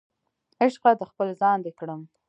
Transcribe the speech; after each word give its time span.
عشقه 0.63 0.91
د 0.97 1.01
خپل 1.09 1.27
ځان 1.41 1.57
دې 1.65 1.71
کړم 1.79 2.01